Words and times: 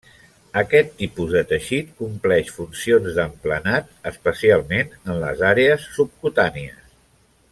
Aquest 0.59 0.87
tipus 1.01 1.33
de 1.33 1.43
teixit 1.51 1.91
compleix 1.99 2.49
funcions 2.55 3.19
d'emplenat, 3.19 3.93
especialment 4.13 4.91
en 5.13 5.23
les 5.27 5.45
àrees 5.53 5.87
subcutànies. 5.99 6.83